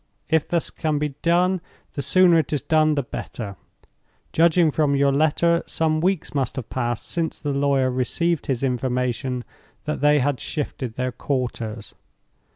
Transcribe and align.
If 0.31 0.47
this 0.47 0.71
can 0.71 0.97
be 0.97 1.09
done, 1.21 1.61
the 1.93 2.01
sooner 2.01 2.39
it 2.39 2.51
is 2.51 2.63
done 2.63 2.95
the 2.95 3.03
better. 3.03 3.55
Judging 4.33 4.71
from 4.71 4.95
your 4.95 5.11
letter, 5.11 5.61
some 5.67 6.01
weeks 6.01 6.33
must 6.33 6.55
have 6.55 6.71
passed 6.71 7.05
since 7.07 7.37
the 7.39 7.53
lawyer 7.53 7.91
received 7.91 8.47
his 8.47 8.63
information 8.63 9.43
that 9.85 10.01
they 10.01 10.17
had 10.17 10.39
shifted 10.39 10.95
their 10.95 11.11
quarters. 11.11 11.93